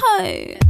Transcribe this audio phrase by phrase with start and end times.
[0.00, 0.67] Hi.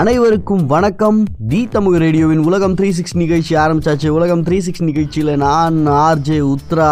[0.00, 1.18] அனைவருக்கும் வணக்கம்.
[1.50, 4.08] தி தமிழ் ரேடியோவின் உலகம் த்ரீ சிக்ஸ் நிகழ்ச்சி ஆரம்பிச்சாச்சு.
[4.16, 6.88] உலகம் த்ரீ சிக்ஸ் நிகழ்ச்சியில் நான் RJ Uthra.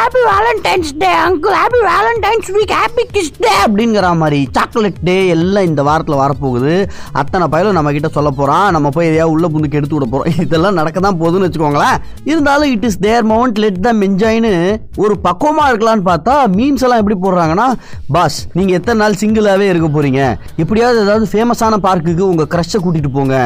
[0.00, 5.66] Happy valentine's day uncle happy valentine's week happy kiss day அப்படிங்கிற மாதிரி சாக்லேட் டே எல்லாம்
[5.70, 6.74] இந்த வாரத்தில் வரப்போகுது.
[7.22, 10.78] அத்தனை பயலும் நம்ம கிட்ட சொல்ல போகிறான் நம்ம போய் எதையாவது உள்ள புந்துக்கு எடுத்து விட போகிறோம் இதெல்லாம்
[10.80, 11.98] நடக்க தான் போகுதுன்னு வச்சுக்கோங்களேன்.
[12.30, 14.54] இருந்தாலும் it is there mount let them என்ஜாய்னு
[15.06, 17.68] ஒரு பக்குவமாக இருக்கலாம்னு பார்த்தா மீம்ஸ் எல்லாம் எப்படி போடுறாங்கன்னா
[18.16, 20.22] பாஸ் நீங்கள் எத்தனை நாள் சிங்கிளாகவே இருக்க போகிறீங்க
[20.64, 23.36] எப்படியாவது ஏதாவது ஃபேமஸான பார்க்குக்கு உங்கள் க்ரஷை கூட்டிகிட்டு போங்க.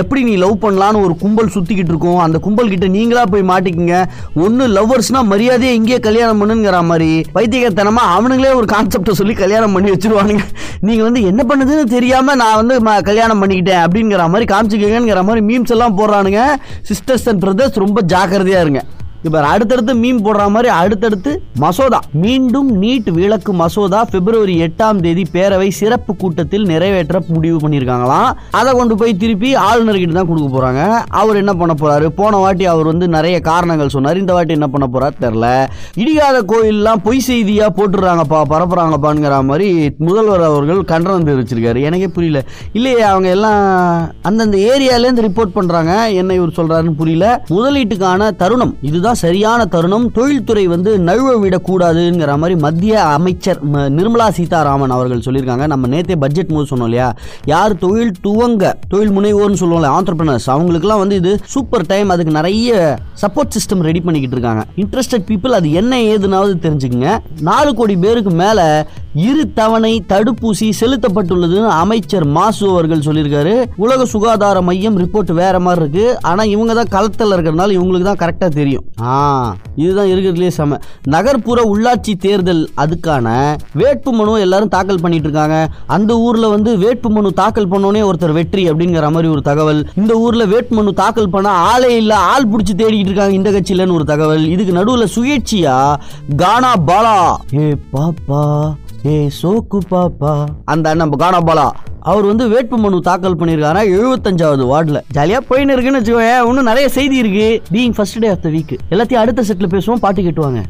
[0.00, 2.20] எப்படி நீ லவ் பண்ணலான்னு ஒரு கும்பல் சுற்றிக்கிட்டு இருக்கோம்.
[2.24, 3.96] அந்த கும்பல் கிட்ட நீங்களா போய் மாட்டிக்கிங்க.
[4.44, 10.44] ஒன்று லவ்வர்ஸ்னா மரியாதையை இங்கேயே கல்யாணம் பண்ணுங்கிற மாதிரி பைத்தியக்காரத்தனமா அவனுங்களே ஒரு கான்செப்டை சொல்லி கல்யாணம் பண்ணி வச்சிருவானுங்க.
[10.88, 12.76] நீங்கள் வந்து என்ன பண்ணுதுன்னு தெரியாமல் நான் வந்து
[13.10, 16.42] கல்யாணம் பண்ணிக்கிட்டேன் அப்படிங்கிற மாதிரி காமிச்சிக்கங்கிற மாதிரி மீம்ஸ் எல்லாம் போடுறானுங்க.
[16.90, 18.82] சிஸ்டர்ஸ் அண்ட் பிரதர்ஸ் ரொம்ப ஜாக்கிரதையாக இருங்க.
[19.26, 21.30] இப்போ அடுத்தடுத்து மீன் போடுற மாதிரி அடுத்தடுத்து
[21.62, 21.98] மசோதா.
[22.24, 28.30] மீண்டும் நீட் விளக்கு மசோதா பிப்ரவரி எட்டாம் தேதி பேரவை சிறப்பு கூட்டத்தில் நிறைவேற்ற முடிவு பண்ணியிருக்காங்களாம்.
[28.58, 30.82] அதை கொண்டு போய் திருப்பி ஆளுநர்கிட்ட தான் கொடுக்க போறாங்க.
[31.20, 32.08] அவர் என்ன பண்ண போறாரு?
[32.18, 34.20] போன வாட்டி அவர் வந்து நிறைய காரணங்கள் சொன்னார்.
[34.22, 35.46] இந்த வாட்டி என்ன பண்ண போறாரு தெரில
[36.02, 39.70] இடிகாத கோயிலெலாம் பொய் செய்தியா போட்டுடுறாங்கப்பா பரப்புறாங்கப்பாங்கிற மாதிரி
[40.08, 41.80] முதல்வர் அவர்கள் கண்டனம் தெரிவிச்சிருக்காரு.
[41.88, 42.42] எனக்கே புரியல.
[42.72, 43.62] இல்லையே அவங்க எல்லாம்
[44.30, 45.92] அந்தந்த ஏரியாலேருந்து ரிப்போர்ட் பண்றாங்க.
[46.20, 47.26] என்ன இவர் சொல்றாருன்னு புரியல.
[47.56, 50.06] முதலீட்டுக்கான தருணம் இதுதான் சரியான தருணம்.
[50.16, 53.60] தொழில்துறை வந்து நழுவ விடக்கூடாதுங்கிற மாதிரி மத்திய அமைச்சர்
[53.98, 55.66] நிர்மலா சீதாராமன் அவர்கள் சொல்லியிருக்காங்க.
[55.72, 57.08] நம்ம நேற்றே பட்ஜெட் போது சொன்னோம் இல்லையா?
[57.52, 63.54] யார் தொழில் துவங்க தொழில் முனைவோர்னு சொல்லுவோம்ல ஆண்டர்பிரினர்ஸ் அவங்களுக்குலாம் வந்து இது சூப்பர் டைம் அதுக்கு நிறைய சப்போர்ட்
[63.56, 64.64] சிஸ்டம் ரெடி பண்ணிக்கிட்டு இருக்காங்க.
[64.82, 67.10] இன்ட்ரெஸ்டட் பீப்புள் அது என்ன ஏதுனாவது தெரிஞ்சுக்கங்க.
[67.50, 68.66] நாலு கோடி பேருக்கு மேலே
[69.26, 73.52] இரு தவணை தடுப்பூசி செலுத்தப்பட்டுள்ளதுன்னு அமைச்சர் மாசு அவர்கள் சொல்லியிருக்காரு.
[73.84, 76.06] உலக சுகாதார மையம் ரிப்போர்ட் வேற மாதிரி இருக்கு.
[76.30, 78.84] ஆனா இவங்க தான் களத்தில் இருக்கிறதுனால இவங்களுக்கு தான் கரெக்டா தெரியும்.
[79.04, 80.78] ஆ இதுதான் இருக்கிறதுலே செம.
[81.04, 87.32] நகர்ப்புற உள்ளாட்சி தேர்தல் அதுக்கான வேட்பு மனுவை எல்லாரும் தாக்கல் பண்ணிட்டு இருக்காங்க அந்த ஊர்ல வந்து வேட்பு மனு
[87.32, 89.88] தாக்கல் பண்ணோன்னே ஒருத்தர் வெற்றி அப்படிங்கிற மாதிரி ஒரு தகவல்.
[89.96, 94.46] இந்த ஊர்ல வேட்புமனு தாக்கல் பண்ண ஆளே இல்ல ஆள் பிடிச்சி தேடிட்டு இருக்காங்க இந்த கட்சியிலன்னு ஒரு தகவல்.
[94.46, 95.96] இதுக்கு நடுவுல சுயேட்சியா
[96.36, 97.36] கானா பாலா?
[97.54, 98.42] ஏ பாப்பா.
[99.06, 100.46] ஏ சோக்கு பாப்பா.
[100.64, 101.66] அந்த அண்ணன் கானா பாலா.
[102.10, 105.00] அவர் வந்து வேட்புமனு தாக்கல் பண்ணியிருக்காரா எழுபத்தஞ்சாவது வார்டில்.
[105.16, 107.62] ஜாலியாக போயின்னு இருக்குன்னு வச்சுக்கோங்க இன்னும் நிறைய செய்தி இருக்கு.
[107.72, 110.62] Being first day of the week எல்லாத்தையும் அடுத்த செட்டில் பேசுவோம் பாட்டு கேட்டுவாங்க.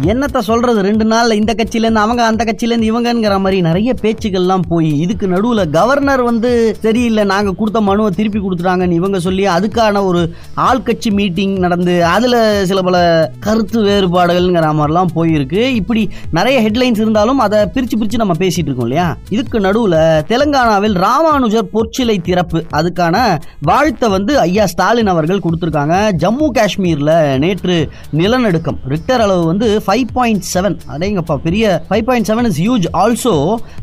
[0.00, 0.82] என்னத்த சொல்றது?
[0.82, 6.22] ரெண்டு நாள்ல இந்த கட்சியிலேருந்து அவங்க அந்த கட்சியிலேருந்து இவங்கங்கிற மாதிரி நிறைய பேச்சுக்கள்லாம் போய் இதுக்கு நடுவில் கவர்னர்
[6.22, 12.64] வந்து சரியில்லை நாங்கள் கொடுத்த மனுவை திருப்பி கொடுத்துட்டாங்கன்னு இவங்க சொல்லி அதுக்கான ஒரு ஆள்கட்சி மீட்டிங் நடந்து அதில்
[12.64, 15.66] சில பல கருத்து வேறுபாடுகள்ங்கிற மாதிரிலாம் போயிருக்கு.
[15.80, 19.16] இப்படி நிறைய ஹெட்லைன்ஸ் இருந்தாலும் அதை பிரித்து பிரித்து நம்ம பேசிட்டு இருக்கோம் இல்லையா?
[19.28, 19.98] இதுக்கு நடுவில்
[20.32, 22.64] தெலுங்கானாவில் ராமானுஜர் பொற்சிலை திறப்பு.
[22.72, 23.38] அதுக்கான
[23.68, 26.10] வாழ்த்தை வந்து ஐயா ஸ்டாலின் அவர்கள் கொடுத்துருக்காங்க.
[26.24, 28.78] ஜம்மு காஷ்மீரில் நேற்று நிலநடுக்கம்.
[28.88, 33.34] ரிக்டர் அளவு வந்து ஃபைவ் பாயிண்ட் செவன் அடேங்கப்பா பெரிய five point seven is huge also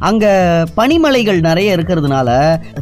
[0.09, 0.31] அங்கே
[0.79, 2.29] பனிமலைகள் நிறைய இருக்கிறதுனால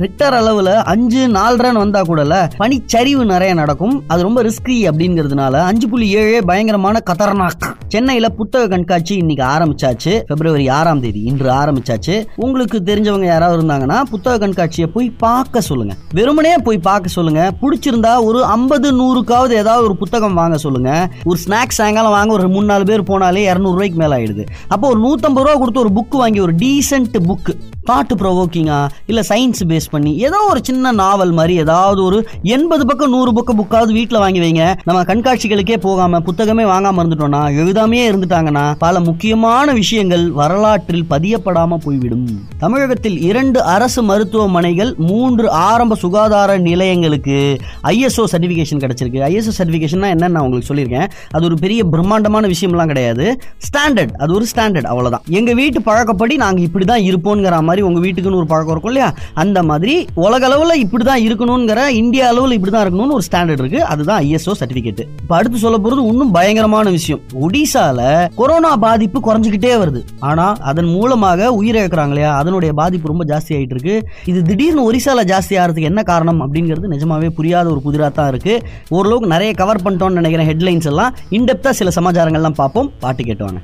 [0.04, 3.96] ரிக்டர் அளவில் அஞ்சு நாலு ரன் வந்தால் கூடல பனிச்சரிவு நிறைய நடக்கும்.
[4.08, 10.14] அது ரொம்ப ரிஸ்கி அப்படிங்கிறதுனால அஞ்சு புள்ளி ஏழு பயங்கரமான கதர்னாக் சென்னையில் புத்தக கண்காட்சி இன்னைக்கு ஆரம்பிச்சாச்சு.
[10.30, 12.16] பிப்ரவரி ஆறாம் தேதி இன்று ஆரம்பிச்சாச்சு.
[12.36, 15.94] உங்களுக்கு தெரிஞ்சவங்க யாராவது இருந்தாங்கன்னா புத்தக கண்காட்சியை போய் பார்க்க சொல்லுங்க.
[16.14, 17.42] வெறுமனே போய் பார்க்க சொல்லுங்க.
[17.62, 20.92] பிடிச்சிருந்தா ஒரு ஐம்பது நூறுக்காவது ஏதாவது ஒரு புத்தகம் வாங்க சொல்லுங்க.
[21.24, 25.46] ஒரு ஸ்நாக்ஸ் சாயங்காலம் வாங்க ஒரு மூணு நாலு பேர் போனாலே இரநூறுவாய்க்கு மேலே ஆயிடுது அப்போ ஒரு நூற்றம்பது
[25.48, 30.46] ரூபா கொடுத்து ஒரு புக் வாங்கி ஒரு டீசென்ட் புக்கு பாட்டு ப்ரொவோக்கிங்கா இல்லை சயின்ஸ் பேஸ் பண்ணி ஏதோ
[30.50, 34.64] ஒரு சின்ன நாவல் மாதிரி ஏதாவது ஒரு எண்பது பக்கம் நூறு பக்கம் புக்காவது வீட்டில் வாங்கி வைங்க.
[34.84, 42.28] நம்ம கண்காட்சிகளுக்கே போகாம புத்தகமே வாங்காம இருந்துட்டோம்னா எழுதாமையே இருந்துட்டாங்கன்னா பல முக்கியமான விஷயங்கள் வரலாற்றில் பதியப்படாம போய்விடும்.
[42.58, 47.38] தமிழகத்தில் இரண்டு அரசு மருத்துவமனைகள் மூன்று ஆரம்ப சுகாதார நிலையங்களுக்கு
[47.84, 49.24] ஐஎஸ்ஓ சர்டிஃபிகேஷன் கிடைச்சிருக்கு.
[49.30, 51.08] ஐஎஸ்ஓ சர்டிஃபிகேஷன்னா என்னன்னு நான் உங்களுக்கு சொல்லியிருக்கேன்.
[51.32, 52.97] அது ஒரு பெரிய பிரம்மாண்டமான விஷயம்லாம் கிடையாது.
[52.98, 53.26] கிடையாது.
[53.68, 58.40] ஸ்டாண்டர்ட் அது ஒரு ஸ்டாண்டர்ட் அவ்வளோதான் எங்கள் வீட்டு பழக்கப்படி நாங்கள் இப்படி தான் இருப்போங்கிற மாதிரி உங்கள் வீட்டுக்குன்னு
[58.42, 59.10] ஒரு பழக்கம் இருக்கும் இல்லையா?
[59.44, 63.82] அந்த மாதிரி உலக அளவில் இப்படி தான் இருக்கணுங்கிற இந்தியா அளவில் இப்படி தான் இருக்கணும்னு ஒரு ஸ்டாண்டர்ட் இருக்கு.
[63.94, 67.22] அதுதான் ஐஎஸ்ஓ சர்டிஃபிகேட் இப்போ அடுத்து சொல்ல போகிறது இன்னும் பயங்கரமான விஷயம்.
[67.46, 68.00] ஒடிசால
[68.40, 70.02] கொரோனா பாதிப்பு குறைஞ்சிக்கிட்டே வருது.
[70.30, 72.32] ஆனால் அதன் மூலமாக உயிரிழக்கிறாங்க இல்லையா?
[72.42, 73.96] அதனுடைய பாதிப்பு ரொம்ப ஜாஸ்தி ஆகிட்டு இருக்கு.
[74.32, 78.56] இது திடீர்னு ஒரிசால ஜாஸ்தி ஆகிறதுக்கு என்ன காரணம் அப்படிங்கிறது நிஜமாவே புரியாத ஒரு புதிராக தான் இருக்கு.
[78.98, 81.14] ஓரளவுக்கு நிறைய கவர் பண்ணிட்டோம்னு நினைக்கிறேன் ஹெட்லைன்ஸ் எல்லாம்.
[81.38, 82.87] இன்டெப்தா சில சமாச்சாரங்கள்லாம் பார்ப்போம்.
[83.00, 83.62] பாட்டு கேட்டுவாங்க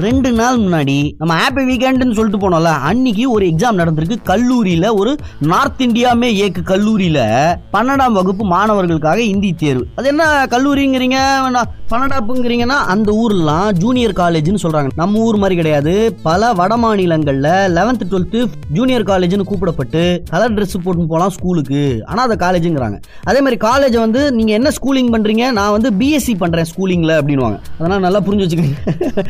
[0.00, 4.16] ரெண்டு நாள் முன்னாடி நம்ம ஹாப்பி வீக்கெண்டுன்னு சொல்லிட்டு போனோம்ல அன்னைக்கு ஒரு எக்ஸாம் நடந்திருக்கு.
[4.30, 5.16] கல்லூரியில ஒரு
[5.50, 7.20] நார்த் இந்தியாமே ஏக்கு கல்லூரியில
[7.72, 9.84] பன்னெண்டாம் வகுப்பு மாணவர்களுக்காக இந்தி தேர்வு.
[9.94, 10.24] அது என்ன
[10.54, 11.18] கல்லூரிங்கிறீங்க?
[11.92, 14.90] பன்னெண்டாப்புங்கிறீங்கன்னா அந்த ஊர்லாம் ஜூனியர் காலேஜ்னு சொல்றாங்க.
[14.94, 15.94] நம்ம ஊர் மாதிரி கிடையாது.
[16.22, 18.42] பல வட மாநிலங்கள்ல லெவன்த் டுவெல்த்து
[18.78, 24.32] ஜூனியர் காலேஜ்னு கூப்பிடப்பட்டு கலர் ட்ரெஸ் போட்டு போகலாம் ஸ்கூலுக்கு ஆனால் அதை காலேஜுங்கிறாங்க அதே மாதிரி காலேஜை வந்து
[24.32, 29.24] நீங்கள் என்ன ஸ்கூலிங் பண்ணுறீங்க நான் வந்து பிஎஸ்சி பண்ணுறேன் ஸ்கூலிங்கில் அப்படின்வாங்க அதனால் நல்லா புரிஞ்சு வச்சுக்கோங்க.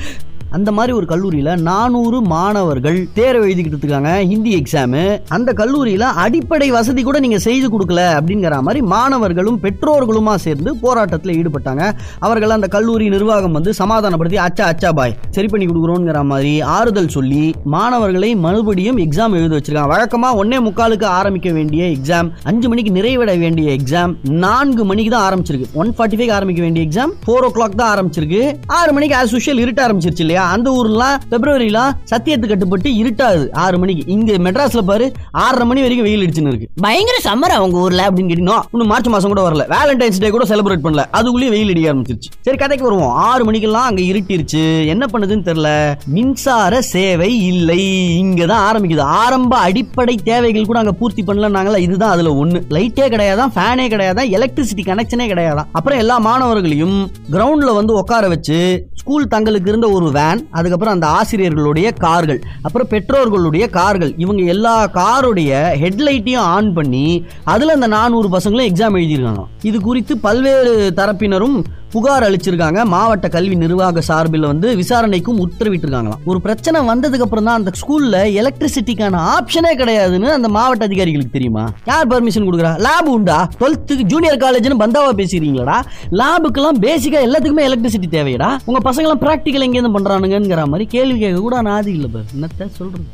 [0.56, 5.02] அந்த மாதிரி ஒரு கல்லூரியில் நானூறு மாணவர்கள் தேர்வு எழுதிக்கிட்டு இருக்காங்க ஹிந்தி எக்ஸாமு
[5.37, 11.84] அந்த கல்லூரியில் அடிப்படை வசதி கூட நீங்கள் செய்து கொடுக்கல அப்படிங்கிற மாதிரி மாணவர்களும் பெற்றோர்களுமா சேர்ந்து போராட்டத்தில் ஈடுபட்டாங்க.
[12.26, 17.44] அவர்கள் அந்த கல்லூரி நிர்வாகம் வந்து சமாதானப்படுத்தி அச்சா அச்சா பாய் சரி பண்ணி கொடுக்குறோங்கிற மாதிரி ஆறுதல் சொல்லி
[17.76, 19.93] மாணவர்களை மறுபடியும் எக்ஸாம் எழுத வச்சிருக்காங்க.
[19.94, 24.14] வழக்கமாக ஒன்னே முக்காலுக்கு ஆரம்பிக்க வேண்டிய எக்ஸாம் அஞ்சு மணிக்கு நிறைவட வேண்டிய எக்ஸாம்
[24.46, 25.70] நான்கு மணிக்கு தான் ஆரம்பிச்சிருக்கு.
[25.82, 28.43] ஒன் ஃபார்ட்டி ஃபைவ் ஆரம்பிக்க வேண்டிய எக்ஸாம் ஃபோர் ஓ கிளாக் தான் ஆரம்பிச்சிருக்கு.
[28.81, 30.42] ஆறு மணிக்கு ஆஸ் யூஷுவல் இருட்ட ஆரம்பிச்சிருச்சு இல்லையா?
[30.50, 33.53] அந்த ஊர்லாம் பிப்ரவரிலாம் சத்தியத்துக்கு கட்டுப்பட்டு இருட்டாது.
[33.53, 34.12] ஆறு மணிக்கு.
[34.12, 36.69] இங்க மெட்ராஸ்ல பாரு ஆறரை மணி வரைக்கும் வெயில் அடிச்சுன்னு இருக்கு.
[36.81, 39.71] பயங்கர சம்மர் அவங்க ஊர்ல அப்படின்னு கேட்டீங்கன்னா இன்னும் மார்ச் மாசம் கூட வரல.
[39.71, 41.05] வேலண்டைன்ஸ் டே கூட செலிப்ரேட் பண்ணல.
[41.12, 42.33] அதுக்குள்ளேயே வெயில் அடிக்க ஆரம்பிச்சிருச்சு.
[42.41, 43.12] சரி கதைக்கு வருவோம்.
[43.12, 44.87] ஆறு மணிக்கெல்லாம் அங்க இருட்டிருச்சு.
[44.87, 45.94] என்ன பண்ணுதுன்னு தெரியல.
[46.06, 48.19] மின்சார சேவை இல்லை.
[48.19, 49.00] இங்க தான் ஆரம்பிக்குது.
[49.00, 51.77] ஆரம்ப அடிப்படை தேவைகள் கூட அங்க பூர்த்தி பண்ணலன்னாங்களா?
[51.77, 52.62] இதுதான் அதுல ஒண்ணு.
[52.71, 59.29] லைட்டே கிடையாதான் ஃபேனே கிடையாதான் எலக்ட்ரிசிட்டி கனெக்ஷனே கிடையாதான் அப்புறம் எல்லா மாணவர்களையும் கிரவுண்ட்ல வந்து உட்கார வச்சு ஸ்கூல்
[59.29, 65.50] தங்களுக்கு இருந்த ஒரு வேன் அதுக்கப்புறம் அந்த ஆசிரியர்களுடைய கார்கள் அப்புறம் பெற்றோர்களுடைய கார்கள் இவங்க எல்லா காருடைய
[65.82, 69.44] ஹெட்லைட்டையும் ஆன் பண்ணி அதில் அந்த நானூறு பசங்களும் எக்ஸாம் எழுதியிருக்காங்க.
[69.62, 71.64] இது குறித்து பல்வேறு தரப்பினரும்
[71.94, 72.81] புகார் அளிச்சிருக்காங்க.
[72.94, 76.23] மாவட்ட கல்வி நிர்வாக சார்பில் வந்து விசாரணைக்கும் உத்தரவிட்டிருக்காங்களாம்.
[76.31, 81.65] ஒரு பிரச்சனை வந்ததுக்கு அப்புறம் தான் அந்த ஸ்கூல்ல எலக்ட்ரிசிட்டிக்கான ஆப்ஷனே கிடையாதுன்னு அந்த மாவட்ட அதிகாரிகளுக்கு தெரியுமா?
[81.91, 82.73] யார் பர்மிஷன் கொடுக்குறா?
[82.87, 83.39] லேப் உண்டா?
[83.61, 85.79] டுவெல்த்துக்கு ஜூனியர் காலேஜ்னு பந்தாவா பேசுறீங்களா
[86.21, 88.50] லேபுக்கெல்லாம் பேசிக்கா எல்லாத்துக்குமே எலக்ட்ரிசிட்டி தேவையடா.
[88.65, 93.06] உங்க பசங்க எல்லாம் பிராக்டிக்கல் எங்கேருந்து பண்றானுங்கிற மாதிரி கேள்வி கேட்க கூட நாதி இல்லை என்னத்த சொல்றது?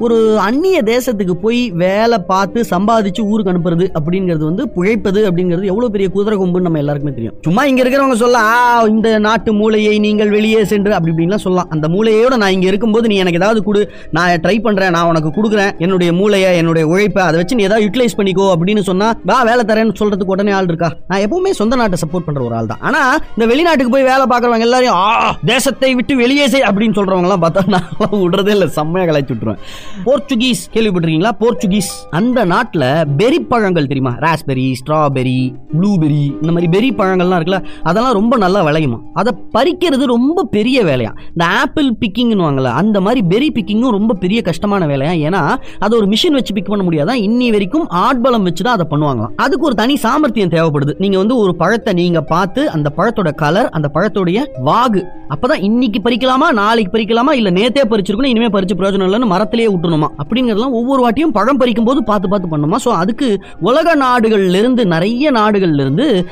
[0.00, 6.08] ஒரு அந்நிய தேசத்துக்கு போய் வேலை பார்த்து சம்பாதிச்சு ஊருக்கு அனுப்புறது அப்படிங்கிறது வந்து புழைப்பது அப்படிங்கிறது எவ்வளவு பெரிய
[6.10, 7.34] குதிரை கொம்புன்னு நம்ம எல்லாருக்குமே தெரியும்.
[7.46, 8.60] சும்மா இங்க இருக்கிறவங்க சொல்லலாம் "ஆ,
[8.90, 11.68] இந்த நாட்டு மூளையை நீங்கள் வெளியே சென்று அப்படி இப்படின்லாம் சொல்லலாம்.
[11.74, 13.82] அந்த மூளையோட நான் இங்க இருக்கும்போது நீ எனக்கு ஏதாவது கொடு
[14.16, 18.18] நான் ட்ரை பண்றேன் நான் உனக்கு கொடுக்குறேன் என்னுடைய மூளையை என்னுடைய உழைப்பை அதை வச்சு நீ ஏதாவது யூட்டிலைஸ்
[18.18, 20.90] பண்ணிக்கோ அப்படின்னு சொன்னா வா வேலை தரேன்னு சொல்றதுக்கு உடனே ஆள் இருக்கா?
[21.10, 23.02] நான் எப்பவுமே சொந்த நாட்டை சப்போர்ட் பண்ற ஒரு ஆள் தான் ஆனா
[23.32, 25.06] இந்த வெளிநாட்டுக்கு போய் வேலை பார்க்குறவங்க எல்லாரையும் ஆ
[25.50, 27.88] தேசத்தை விட்டு வெளியே செய் அப்படின்னு சொல்றவங்க எல்லாம் பார்த்தா நான்
[28.24, 29.62] விடுறதே இல்லை செம்மையா கலாய்ச்சி விட்டுருவேன்.
[30.04, 31.32] போர்ச்சுகீஸ் கேள்விப்பட்டிருக்கீங்களா?
[31.40, 31.90] போர்ச்சுகீஸ்.
[32.10, 32.86] அந்த நாட்டில்
[33.18, 34.12] பெரி பழங்கள் தெரியுமா?
[34.18, 38.98] ராஸ்பெரி ஸ்ட்ராபெரி ப்ளூபெரி இந்த மாதிரி பெரி பழங்கள்லாம் இருக்குல்ல அதெல்லாம் ரொம்ப நல்லா விளையுமா?
[39.12, 41.12] அதை பறிக்கிறது ரொம்ப பெரிய வேலையா?
[41.28, 45.12] இந்த ஆப்பிள் பிக்கிங்னுவாங்கல்ல அந்த மாதிரி பெரி பிக்கிங்கும் ரொம்ப பெரிய கஷ்டமான வேலையா?
[45.28, 47.16] ஏன்னா அதை ஒரு மிஷின் வச்சு பிக் பண்ண முடியாதா?
[47.28, 49.34] இன்னி வரைக்கும் ஆட்பலம் வச்சு தான் அதை பண்ணுவாங்களாம்.
[49.36, 50.94] அதுக்கு ஒரு தனி சாமர்த்தியம் தேவைப்படுது.
[50.98, 55.02] நீங்க வந்து ஒரு பழத்தை நீங்க பார்த்து அந்த பழத்தோட கலர் அந்த பழத்தோடைய வாகு
[55.34, 56.52] அப்பதான் இன்னைக்கு பறிக்கலாமா?
[56.52, 57.32] நாளைக்கு பறிக்கலாமா?
[57.32, 62.04] இல்ல நேத்தே பறிச்சிருக்கணும் இனிமே பறிச்சு பிரயோஜனம் இல்லைன்னு மரத்திலேயே ஊட்டணுமா அப்படிங்கறதெல்லாம் ஒவ்வொரு வாட்டியும் பழம் பறிக்கும் போது
[62.04, 62.78] பார்த்து பார்த்து பண்ணுமா?
[62.84, 63.28] ஸோ அதுக்கு
[63.60, 66.28] உலக நாடுகள்ல இருந்து நிறைய நாடுகள்ல இருந்து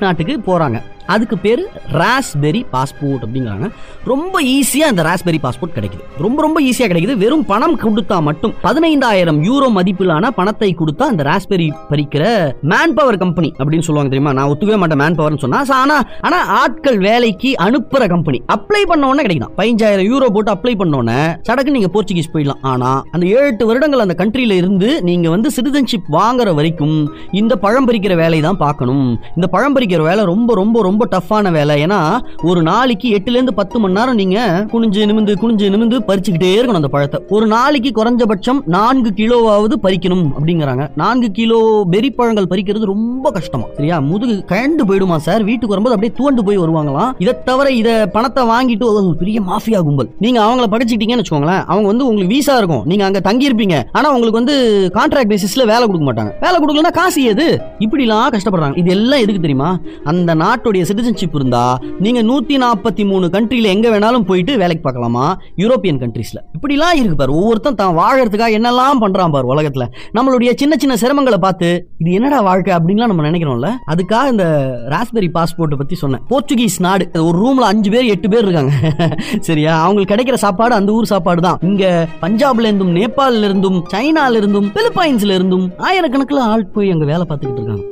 [0.00, 0.80] நாட்டுக்கு போறாங்க.
[1.14, 1.62] அதுக்கு பேர்
[2.00, 3.66] ராஸ்பெரி பாஸ்போர்ட் அப்படிங்கிறாங்க.
[4.12, 6.04] ரொம்ப ஈஸியாக இந்த ராஸ்பெரி பாஸ்போர்ட் கிடைக்குது.
[6.24, 7.16] ரொம்ப ரொம்ப ஈஸியாக கிடைக்குது.
[7.24, 12.24] வெறும் பணம் கொடுத்தா மட்டும் பதினைந்தாயிரம் யூரோ மதிப்பிலான பணத்தை கொடுத்தா அந்த ராஸ்பெரி பறிக்கிற
[12.72, 14.34] மேன் பவர் கம்பெனி அப்படின்னு சொல்லுவாங்க தெரியுமா?
[14.38, 15.60] நான் ஒத்துக்கவே மாட்டேன் மேன் பவர்னு சொன்னா.
[15.82, 21.00] ஆனால் ஆனா ஆட்கள் வேலைக்கு அனுப்புற கம்பெனி அப்ளை பண்ண உடனே கிடைக்கும் பதினஞ்சாயிரம் யூரோ போட்டு அப்ளை பண்ண
[21.02, 22.62] உடனே சடக்கு நீங்க போர்ச்சுகீஸ் போயிடலாம்.
[22.72, 26.96] ஆனா அந்த ஏழு எட்டு வருடங்கள் அந்த கண்ட்ரியில இருந்து நீங்க வந்து சிட்டிசன்ஷிப் வாங்குற வரைக்கும்
[27.40, 29.06] இந்த பழம் பறிக்கிற வேலை தான் பார்க்கணும்.
[29.36, 31.84] இந்த பழம் பறிக்கிற வேலை ரொம்ப ரொம்ப ரொம்ப டஃப்பான வேலை.
[31.86, 36.80] ஏன்னா ஒரு நாளைக்கு எட்டுல இருந்து பத்து மணி நேரம் நீங்க குனிஞ்சு நிமிந்து குனிஞ்சு நிமிந்து பறிச்சுக்கிட்டே இருக்கணும்
[36.80, 37.20] அந்த பழத்தை.
[37.28, 40.90] ஒரு நாளைக்கு குறைஞ்சபட்சம் நான்கு கிலோவாவது பறிக்கணும் அப்படிங்கிறாங்க.
[40.96, 43.64] நான்கு கிலோ பெரி பழங்கள் பறிக்கிறது ரொம்ப கஷ்டமா.
[43.76, 43.98] சரியா?
[44.00, 45.44] முதுகு கழண்டு போயிடுமா சார்?
[45.44, 47.12] வீட்டுக்கு வரும்போது அப்படியே தூண்டு போய் வருவாங்களாம்.
[47.18, 50.08] இதை தவிர இத பணத்தை வாங்கிட்டு ஒரு பெரிய மாஃபியா கும்பல்.
[50.18, 52.82] நீங்க அவங்கள படிச்சுக்கிட்டீங்கன்னு வச்சுக்கோங்களேன் அவங்க வந்து உங்களுக்கு வீசா இருக்கும்.
[52.84, 54.56] நீங்க அங்க தங்கி இருப்பீங்க ஆனா உங்களுக்கு வந்து
[54.94, 56.32] கான்ட்ராக்ட் பேசிஸ்ல வேலை கொடுக்க மாட்டாங்க.
[56.40, 58.78] வேலை கொடுக்கலன்னா காசு ஏது இப்படிலாம் கஷ்டப்படுறாங்க.
[58.78, 59.78] இது எல்லாம் எதுக்கு தெரியுமா?
[60.04, 65.38] அந்த நாட்டுடைய சிட்டிசன்ஷிப் இருந்தா நீங்க நூத்தி நாற்பத்தி மூணு கண்ட்ரில எங்க வேணாலும் போயிட்டு வேலைக்கு பார்க்கலாமா?
[65.56, 67.32] யூரோப்பியன் கண்ட்ரீஸ்ல இப்படிலாம் இருக்கு பாரு.
[67.32, 69.84] ஒவ்வொருத்தன் தான் வாழறதுக்காக என்னெல்லாம் பண்றான் பாரு உலகத்துல.
[70.14, 73.70] நம்மளுடைய சின்ன சின்ன சிரமங்களை பார்த்து இது என்னடா வாழ்க்கை அப்படின்லாம் நம்ம நினைக்கிறோம்ல?
[73.86, 74.46] அதுக்காக இந்த
[74.88, 76.20] ராஸ்பெரி பாஸ்போர்ட்டை பத்தி சொன்னேன்.
[76.30, 77.10] போர்ச்சுகீஸ் நாடு.
[77.14, 78.72] ஒரு ரூம்ல அஞ்சு பேர் எட்டு பேர் இருக்காங்க.
[79.40, 79.82] சரியா?
[79.82, 81.58] அவங்களுக்கு கிடைக்கிற சாப்பாடு அந்த ஊர் சாப்பாடு தான்.
[81.62, 87.52] இங்க பஞ்சாப்ல இருந்தும் நேபாள்ல இருந்தும் சைனால இருந்தும் பிலிப்பைன்ஸ்ல இருந்தும் ஆயிரக்கணக்கில் ஆள் போய் அங்க வேலை பார்த்துக்கிட்டு
[87.52, 87.84] இருக்காங்க.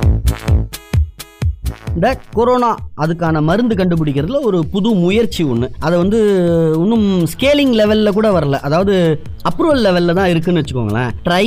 [0.00, 0.77] Thank you.
[1.94, 6.20] இந்த கொரோனா அதுக்கான மருந்து கண்டுபிடிக்கிறதுல ஒரு புது முயற்சி ஒன்று அதை வந்து
[6.78, 8.58] இன்னும் ஸ்கேலிங் லெவலில் கூட வரல.
[8.68, 8.94] அதாவது
[9.48, 11.10] அப்ரூவல் லெவல்ல தான் இருக்குன்னு வச்சுக்கோங்களேன்.
[11.28, 11.46] ட்ரை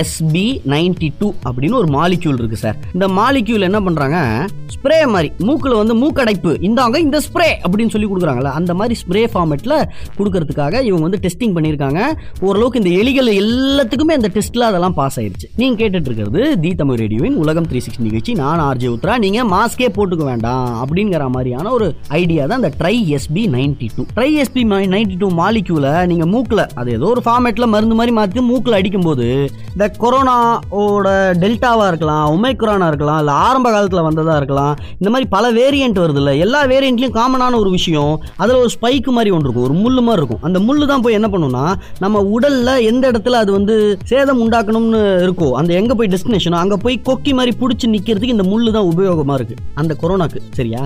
[0.00, 4.46] எஸ்பி நைன்டி டூ அப்படின்னு ஒரு மாலிக்யூல் இருக்கு சார் இந்த மாலிக்யூல் என்ன பண்றாங்க?
[4.74, 5.32] ஸ்ப்ரே மாதிரி.
[5.38, 6.52] மூக்குல வந்து மூக்கடைப்பு.
[6.68, 8.52] இந்தாங்க இந்த ஸ்ப்ரே அப்படின்னு சொல்லி கொடுக்குறாங்கல்ல.
[8.60, 9.74] அந்த மாதிரி ஸ்ப்ரே ஃபார்மேட்ல
[10.18, 12.00] கொடுக்கறதுக்காக இவங்க வந்து டெஸ்டிங் பண்ணியிருக்காங்க.
[12.40, 15.48] ஓரளவுக்கு இந்த எலிகள் எல்லாத்துக்குமே அந்த டெஸ்ட்ல அதெல்லாம் பாஸ் ஆயிருச்சு.
[15.56, 18.34] நீங்க கேட்டுட்டு இருக்கிறது தி தமிழ் ரேடியோவின் உலகம் த்ரீ சிக்ஸ்டி நிகழ்ச்சி.
[18.34, 21.86] நான் ஆர்ஜே உத்ரா நீங்க மாஸ்கே போட்டுக்க வேண்டாம் அப்படிங்கிற மாதிரியான ஒரு
[22.18, 24.62] ஐடியா தான் இந்த tri SP ninety two tri SP
[24.92, 29.26] ninety two மாலிக்யூல நீங்க மூக்கில் அது ஏதோ ஒரு ஃபார்மேட்ல மருந்து மாதிரி மாத்தி மூக்கில் அடிக்கும்போது
[29.72, 31.08] இந்த கொரோனாவோட
[31.42, 36.34] டெல்டாவா இருக்கலாம் ஒமைக்ரானா இருக்கலாம் இல்லை ஆரம்ப காலத்துல வந்ததா இருக்கலாம் இந்த மாதிரி பல வேரியன்ட் வருது இல்லை.
[36.38, 40.42] எல்லா வேரியன்ட்லயும் காமனான ஒரு விஷயம் அதுல ஒரு ஸ்பைக் மாதிரி ஒன்று இருக்கும் ஒரு முள்ளு மாதிரி இருக்கும்.
[40.48, 41.64] அந்த முள்ளு தான் போய் என்ன பண்ணும்னா
[41.98, 46.98] நம்ம உடல்ல எந்த இடத்துல அது வந்து சேதம் உண்டாக்கணும்னு இருக்கோ அந்த எங்க போய் டெஸ்டினேஷனோ அங்க போய்
[47.08, 49.68] கொக்கி மாதிரி பிடிச்சி நிக்கிறதுக்கு இந்த முள்ளு தான் உபயோகமா இருக்கு.
[49.74, 50.82] அந்த கொரோனாக்கு சரியா?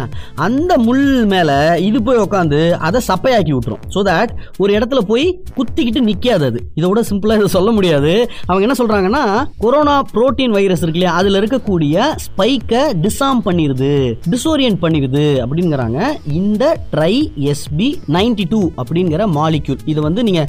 [0.47, 1.51] அந்த முள் மேல
[1.89, 3.83] இது போய் உட்காந்து அதை சப்பையாக்கி விட்டுரும்.
[3.95, 6.61] ஸோ தட் ஒரு இடத்துல போய் குத்திக்கிட்டு நிக்காது அது.
[6.81, 8.13] இதோட சிம்பிளா இதை சொல்ல முடியாது.
[8.47, 9.25] அவங்க என்ன சொல்றாங்கன்னா
[9.65, 11.17] கொரோனா புரோட்டீன் வைரஸ் இருக்கு இல்லையா?
[11.21, 13.93] அதுல இருக்கக்கூடிய ஸ்பைக்கை டிசாம் பண்ணிருது
[14.35, 16.01] டிசோரியன் பண்ணிருது அப்படிங்கிறாங்க.
[16.41, 17.15] இந்த ட்ரை
[17.51, 20.43] எஸ்பி நைன்டி டூ அப்படிங்கிற மாலிக்யூல் இது வந்து நீங்க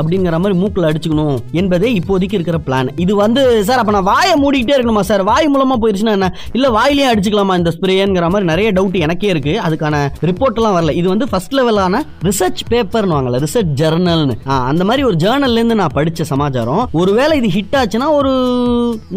[0.00, 4.76] அப்படிங்கிற மாதிரி மூக்கில் அடிச்சுக்கணும் என்பதே இப்போதைக்கு இருக்கிற பிளான் இது வந்து சார் அப்ப நான் வாயை மூடிக்கிட்டே
[4.78, 6.28] இருக்கணுமா சார் வாய் மூலமா போயிடுச்சுன்னா என்ன?
[6.52, 9.54] இல்லை வாயிலேயே அடிச்சுக்கலாமா இந்த ஸ்ப்ரேங்கிற மாதிரி நிறைய டவுட் எனக்கே இருக்கு.
[9.66, 9.96] அதுக்கான
[10.28, 10.94] ரிப்போர்ட் எல்லாம் வரல.
[11.00, 14.36] இது வந்து ஃபர்ஸ்ட் லெவலான ரிசர்ச் பேப்பர்னு வாங்கல ரிசர்ச் ஜர்னல்னு
[14.70, 16.82] அந்த மாதிரி ஒரு ஜேர்னல்லேருந்து நான் படிச்ச சமாச்சாரம்.
[17.02, 18.32] ஒருவேளை இது ஹிட் ஆச்சுன்னா ஒரு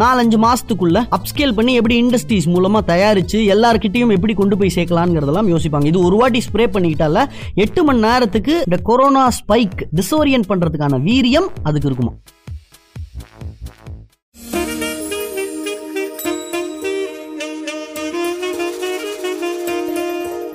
[0.03, 5.86] நாலஞ்சு மாசத்துக்குள்ள அப்ஸ்கேல் பண்ணி எப்படி இண்டஸ்ட்ரீஸ் மூலமா தயாரிச்சு எல்லாருக்கிட்டையும் எப்படி கொண்டு போய் சேர்க்கலாங்கிறதெல்லாம் யோசிப்பாங்க.
[5.91, 7.24] இது ஒரு வாட்டி ஸ்ப்ரே பண்ணிக்கிட்டால
[7.63, 12.13] எட்டு மணி நேரத்துக்கு இந்த கொரோனா ஸ்பைக் டிசோரியன் பண்ணுறதுக்கான வீரியம் அதுக்கு இருக்குமா?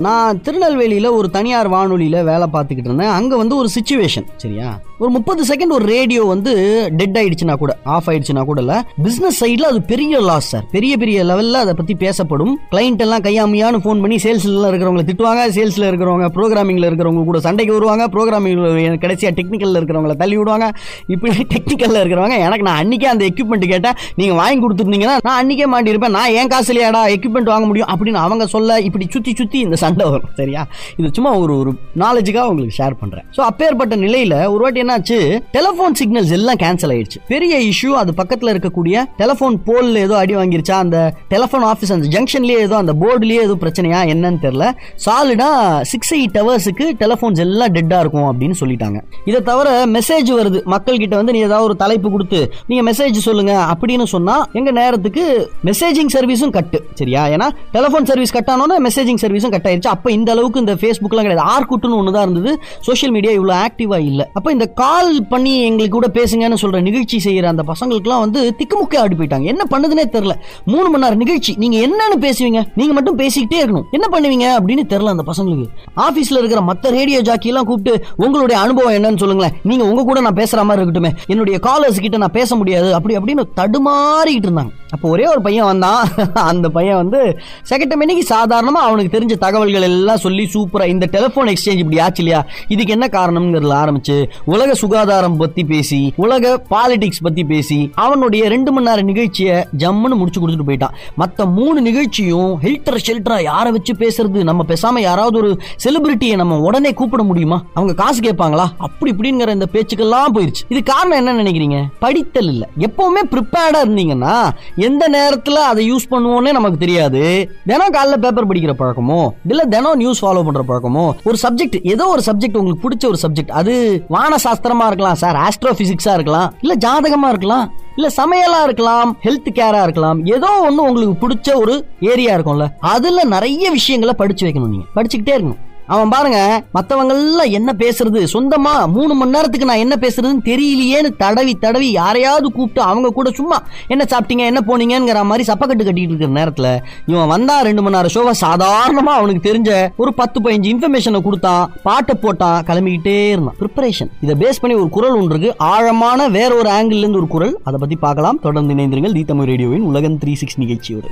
[0.07, 3.11] நான் திருநெல்வேலியில் ஒரு தனியார் வானொலியில் வேலை பார்த்துக்கிட்டு இருந்தேன்.
[3.17, 4.69] அங்கே வந்து ஒரு சுச்சுவேஷன் சரியா?
[5.03, 6.53] ஒரு முப்பது செகண்ட் ஒரு ரேடியோ வந்து
[7.01, 8.79] டெட் ஆயிடுச்சுன்னா கூட ஆஃப் ஆயிடுச்சுன்னா கூட இல்லை.
[9.05, 12.55] பிஸ்னஸ் சைடில் அது பெரிய லாஸ் சார் பெரிய பெரிய லெவலில் அதை பற்றி பேசப்படும்.
[12.73, 15.45] கிளைண்ட் எல்லாம் கையாமையான்னு ஃபோன் பண்ணி சேல்ஸில் இருக்கிறவங்களை திட்டுவாங்க.
[15.57, 18.07] சேல்ஸில் இருக்கிறவங்க ப்ரோக்ராமிங்கில் இருக்கிறவங்க கூட சண்டைக்கு வருவாங்க.
[18.17, 20.69] ப்ரோக்ராமிங் கடைசியாக டெக்னிக்கலில் இருக்கிறவங்கள தள்ளி விடுவாங்க.
[21.15, 23.97] இப்படி டெக்னிக்கலில் இருக்கிறவங்க எனக்கு நான் அன்றைக்கே அந்த எக்யூப்மெண்ட் கேட்டேன்.
[24.23, 26.17] நீங்கள் வாங்கி கொடுத்துருந்தீங்கன்னா நான் அன்றைக்கே மாட்டியிருப்பேன்.
[26.19, 30.35] நான் ஏன் காசுலையாடா எக்யூப்மெண்ட் வாங்க முடியும் அப்படின்னு அவங்க சொல்ல இப்படி சுற்றி சுற்றி இந்த சண்டை வரும்
[30.41, 30.65] சரியா?
[31.01, 31.73] இது சும்மா ஒரு ஒரு
[32.05, 35.19] நாலேஜுக்காக உங்களுக்கு ஷேர் பண்ணுறேன் ஸோ அப்பேற்பட்ட நிலையில் ஒரு வாட்டி என்னாச்சு?
[35.57, 37.19] டெலிஃபோன் சிக்னல்ஸ் எல்லாம் கேன்சல் ஆயிடுச்சு.
[37.33, 40.77] பெரிய இஷ்யூ அது பக்கத்தில் இருக்கக்கூடிய டெலிஃபோன் போலில் ஏதோ அடி வாங்கிருச்சா?
[40.85, 40.99] அந்த
[41.33, 44.01] டெலிஃபோன் ஆஃபீஸ் அந்த ஜங்ஷன்லேயே ஏதோ அந்த போர்டுலேயே ஏதோ பிரச்சனையா?
[44.15, 44.67] என்னன்னு தெரில
[45.07, 48.99] சாலிடாக சிக்ஸ் எயிட் ஹவர்ஸுக்கு டெலிஃபோன்ஸ் எல்லாம் டெட்டாக இருக்கும் அப்படின்னு சொல்லிட்டாங்க.
[49.31, 50.61] இதை தவிர மெசேஜ் வருது.
[50.75, 55.25] மக்கள் கிட்ட வந்து நீ ஏதாவது ஒரு தலைப்பு கொடுத்து நீங்கள் மெசேஜ் சொல்லுங்க அப்படின்னு சொன்னால் எங்கள் நேரத்துக்கு
[55.71, 57.23] மெசேஜிங் சர்வீஸும் கட்டு சரியா?
[57.35, 61.45] ஏன்னா டெலிஃபோன் சர்வீஸ் கட் ஆனோன்னா மெசேஜிங் சர்வீஸும் கட் ஆயிருச்சு அப்போ இந்த அளவுக்கு இந்த ஃபேஸ்புக்லாம் கிடையாது.
[61.55, 62.51] ஆர்குட்டுன்னு ஒன்று தான் இருந்தது.
[62.87, 64.25] சோஷியல் மீடியா இவ்வளோ ஆக்டிவாக இல்லை.
[64.37, 69.17] அப்போ இந்த கால் பண்ணி எங்களுக்கு கூட பேசுங்கன்னு சொல்கிற நிகழ்ச்சி செய்கிற அந்த பசங்களுக்குலாம் வந்து திக்குமுக்கே ஆடி
[69.21, 69.47] போயிட்டாங்க.
[69.53, 70.35] என்ன பண்ணுதுன்னே தெரில
[70.73, 71.55] மூணு மணி நேரம் நிகழ்ச்சி.
[71.65, 72.63] நீங்கள் என்னன்னு பேசுவீங்க?
[72.81, 73.89] நீங்கள் மட்டும் பேசிக்கிட்டே இருக்கணும்.
[73.99, 75.69] என்ன பண்ணுவீங்க அப்படின்னு தெரில அந்த பசங்களுக்கு.
[76.07, 77.95] ஆஃபீஸில் இருக்கிற மற்ற ரேடியோ ஜாக்கியெல்லாம் கூப்பிட்டு
[78.25, 79.57] உங்களுடைய அனுபவம் என்னன்னு சொல்லுங்களேன்.
[79.71, 81.13] நீங்கள் உங்கள் கூட நான் பேசுற மாதிரி இருக்கட்டுமே.
[81.35, 82.91] என்னுடைய காலர்ஸ் கிட்ட நான் பேச முடியாது.
[82.99, 84.75] அப்படி அப்படின்னு தடுமாறிக்கிட்டு இருந்தாங்க.
[84.91, 86.09] அப்போ ஒரே ஒரு பையன் வந்தான்.
[86.35, 87.39] அந்த பையன் வந்து
[87.71, 92.47] செகண்ட் மணிக்கு சாதாரணமாக அவனுக்கு தெரிஞ்ச தகவல்கள் எல்லாம் சொல்லி சூப்பராக இந்த டெலிஃபோன் எக்ஸ்சேஞ்ச் இப்படி ஆச்சு இல்லையா?
[92.69, 98.87] இதுக்கு என்ன காரணம்ங்கிறதுல ஆரம்பிச்சு உலக சுகாதாரம் பற்றி பேசி உலக பாலிடிக்ஸ் பற்றி பேசி அவனுடைய ரெண்டு மணி
[98.87, 100.95] நேரம் நிகழ்ச்சியை ஜம்முன்னு முடிச்சு கொடுத்துட்டு போயிட்டான்.
[101.15, 104.43] மற்ற மூணு நிகழ்ச்சியும் ஹெல்டர் ஷெல்டராக யாரை வச்சு பேசுறது?
[104.43, 107.63] நம்ம பேசாமல் யாராவது ஒரு செலிபிரிட்டியை நம்ம உடனே கூப்பிட முடியுமா?
[107.75, 108.67] அவங்க காசு கேட்பாங்களா?
[108.79, 111.85] அப்படி இப்படிங்கிற இந்த பேச்சுக்கெல்லாம் போயிடுச்சு இது காரணம் என்ன நினைக்கிறீங்க?
[111.99, 112.69] படித்தல் இல்லை.
[112.79, 117.23] எப்பவுமே ப்ரிப்பேர்டாக இருந்தீங்கன்னா எந்த நேரத்துல அதை யூஸ் பண்ணுவோன்னே நமக்கு தெரியாது.
[117.67, 122.23] தினம் காலைல பேப்பர் படிக்கிற பழக்கமோ இல்ல தினம் நியூஸ் ஃபாலோ பண்ற பழக்கமோ ஒரு சப்ஜெக்ட் ஏதோ ஒரு
[122.27, 123.75] சப்ஜெக்ட் உங்களுக்கு பிடிச்ச ஒரு சப்ஜெக்ட் அது
[124.09, 129.83] வான சாஸ்திரமா இருக்கலாம் சார் ஆஸ்ட்ரோ பிசிக்ஸா இருக்கலாம் இல்ல ஜாதகமா இருக்கலாம் இல்ல சமையலா இருக்கலாம் ஹெல்த் கேரா
[129.83, 134.87] இருக்கலாம் ஏதோ ஒண்ணு உங்களுக்கு பிடிச்ச ஒரு ஏரியா இருக்கும்ல அதுல நிறைய விஷயங்களை படிச்சு வைக்கணும் நீங்க.
[134.95, 135.61] படிச்சுக்கிட்டே இருக்கணும்.
[135.93, 136.39] அவன் பாருங்க
[136.77, 138.21] மத்தவங்க எல்லாம் என்ன பேசுறது?
[138.35, 143.59] சொந்தமா மூணு மணி நேரத்துக்கு நான் என்ன பேசுறதுன்னு தெரியலையேன்னு தடவி தடவி யாரையாவது கூப்பிட்டு அவங்க கூட சும்மா
[143.93, 144.45] என்ன சாப்பிட்டீங்க?
[144.51, 146.69] என்ன போனீங்கங்கிற மாதிரி சப்பக்கட்டு கட்டிட்டு இருக்கிற நேரத்துல
[147.07, 152.17] இவன் வந்தா ரெண்டு மணி நேரம் ஷோவை சாதாரணமா அவனுக்கு தெரிஞ்ச ஒரு பத்து பதினஞ்சு இன்ஃபர்மேஷனை கொடுத்தான் பாட்டை
[152.23, 153.57] போட்டான் கிளம்பிக்கிட்டே இருந்தான்.
[153.61, 155.53] ப்ரிப்பரேஷன் இதை பேஸ் பண்ணி ஒரு குரல் ஒன்று இருக்கு.
[155.59, 157.55] ஆழமான வேற ஒரு ஆங்கிள் இருந்து ஒரு குரல்.
[157.65, 158.41] அதை பத்தி பார்க்கலாம்.
[158.43, 159.13] தொடர்ந்து இணைந்திருங்கள்.
[159.13, 161.11] தி தமிழ் ரேடியோவின் உலகம் த்ரீ சிக்ஸ் நிகழ்ச்சியோடு.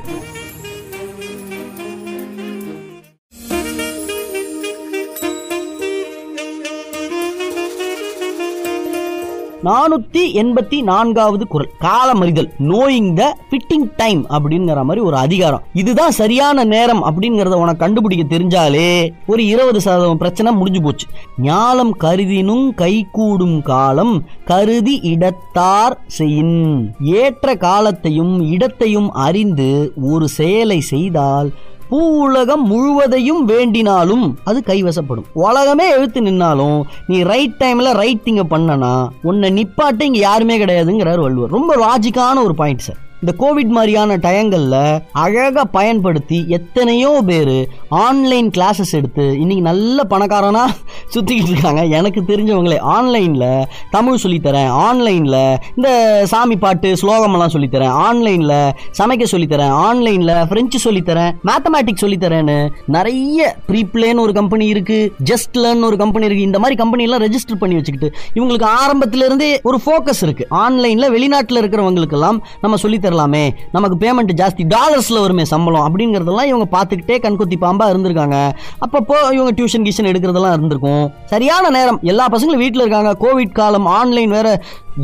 [9.65, 11.71] நானூத்தி எண்பத்தி நான்காவது குரல்.
[11.81, 15.63] காலமறிதல் நோயிங் த ஃபிட்டிங் டைம் அப்படிங்கிற மாதிரி ஒரு அதிகாரம்.
[15.73, 21.07] இதுதான் சரியான நேரம் அப்படிங்கறத உனக்கு கண்டுபிடிக்க தெரிஞ்சாலே ஒரு இருபது சதவீதம் பிரச்சனை முடிஞ்சு போச்சு.
[21.43, 31.51] ஞாலம் கருதினும் கைகூடும் காலம் கருதி இடத்தார் செய்யின் ஏற்ற காலத்தையும் இடத்தையும் அறிந்து ஒரு செயலை செய்தால்
[31.91, 35.29] பூ உலகம் முழுவதையும் வேண்டினாலும் அது கைவசப்படும்.
[35.33, 41.51] உலகமே எழுத்து நின்னாலும் நீ ரைட் டைம்ல ரைட் திங்க பண்ணனா உன்னை நிப்பாட்டு இங்க யாருமே கிடையாதுங்கிறார் வள்ளுவர்.
[41.51, 44.75] ரொம்ப லாஜிக்கான ஒரு பாயிண்ட் சார் இந்த கோவிட் மாதிரியான டயங்களில்
[45.13, 47.57] அழகாக பயன்படுத்தி எத்தனையோ பேர்
[48.03, 50.67] ஆன்லைன் கிளாஸஸ் எடுத்து இன்றைக்கி நல்ல பணக்காரனாக
[51.15, 51.83] சுற்றிக்கிட்டு இருக்காங்க.
[51.99, 53.45] எனக்கு தெரிஞ்சவங்களே ஆன்லைனில்
[53.91, 55.37] தமிழ் சொல்லித்தரேன் ஆன்லைனில்
[55.77, 55.91] இந்த
[56.25, 58.55] சாமி பாட்டு ஸ்லோகமெல்லாம் சொல்லித்தரேன் ஆன்லைனில்
[58.99, 62.57] சமைக்க சொல்லித்தரேன் ஆன்லைனில் ஃப்ரெஞ்சு சொல்லித்தரேன் மேத்தமேட்டிக்ஸ் சொல்லித்தரேன்னு
[62.89, 67.79] நிறைய ப்ரீப்ளேன்னு ஒரு கம்பெனி இருக்குது ஜஸ்ட் லேர்ன் ஒரு கம்பெனி இருக்குது இந்த மாதிரி கம்பெனிலாம் ரெஜிஸ்டர் பண்ணி
[67.79, 73.45] வச்சுக்கிட்டு இவங்களுக்கு ஆரம்பத்திலேருந்தே ஒரு ஃபோக்கஸ் இருக்குது ஆன்லைனில் வெளிநாட்டில் இருக்கிறவங்களுக்கெல்லாம் நம்ம சொல்லி தரலாமே
[73.77, 75.87] நமக்கு பேமெண்ட் ஜாஸ்தி டாலர்ஸில் வருமே சம்பளம்.
[75.89, 78.39] அப்படிங்கிறதெல்லாம் இவங்க பார்த்துக்கிட்டே கண்கொத்தி பாம்பா இருந்திருக்காங்க.
[78.87, 81.07] அப்பப்போ இவங்க டியூஷன் கியூஷன் எடுக்கிறதெல்லாம் இருந்திருக்கும்.
[81.35, 82.01] சரியான நேரம்.
[82.13, 83.13] எல்லா பசங்களும் வீட்டில் இருக்காங்க.
[83.25, 84.49] கோவிட் காலம் ஆன்லைன் வேற